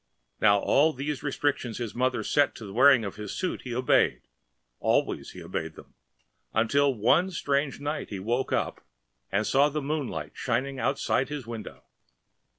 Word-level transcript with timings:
Now 0.39 0.57
all 0.57 0.93
these 0.93 1.21
restrictions 1.21 1.77
his 1.77 1.93
mother 1.93 2.23
set 2.23 2.55
to 2.55 2.65
the 2.65 2.73
wearing 2.73 3.05
of 3.05 3.17
his 3.17 3.35
suit 3.37 3.61
he 3.61 3.75
obeyed, 3.75 4.23
always 4.79 5.33
he 5.33 5.43
obeyed 5.43 5.75
them, 5.75 5.93
until 6.55 6.91
one 6.91 7.29
strange 7.29 7.79
night 7.79 8.09
he 8.09 8.17
woke 8.19 8.51
up 8.51 8.83
and 9.31 9.45
saw 9.45 9.69
the 9.69 9.79
moonlight 9.79 10.31
shining 10.33 10.79
outside 10.79 11.29
his 11.29 11.45
window. 11.45 11.83